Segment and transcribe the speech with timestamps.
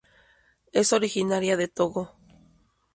[0.73, 2.15] Es originaria de Togo.